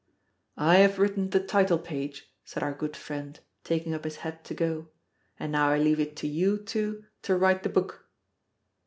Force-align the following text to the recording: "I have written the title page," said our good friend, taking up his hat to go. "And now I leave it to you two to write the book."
"I 0.57 0.77
have 0.77 0.97
written 0.97 1.29
the 1.29 1.39
title 1.39 1.77
page," 1.77 2.33
said 2.43 2.63
our 2.63 2.73
good 2.73 2.97
friend, 2.97 3.39
taking 3.63 3.93
up 3.93 4.03
his 4.03 4.15
hat 4.25 4.43
to 4.45 4.55
go. 4.55 4.87
"And 5.39 5.51
now 5.51 5.69
I 5.69 5.77
leave 5.77 5.99
it 5.99 6.15
to 6.15 6.27
you 6.27 6.57
two 6.57 7.05
to 7.21 7.37
write 7.37 7.61
the 7.61 7.69
book." 7.69 8.09